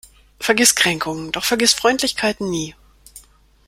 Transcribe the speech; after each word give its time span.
Vergiss 0.39 0.73
Kränkungen, 0.73 1.31
doch 1.31 1.43
vergiss 1.45 1.75
Freundlichkeiten 1.75 2.49
nie. 2.49 2.73